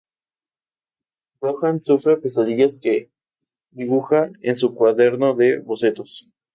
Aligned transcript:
Johan 1.41 1.77
sufre 1.89 2.17
pesadillas 2.25 2.75
que 2.81 2.97
dibuja 3.69 4.31
en 4.41 4.55
su 4.55 4.73
cuaderno 4.73 5.35
de 5.35 5.59
bocetos. 5.59 6.31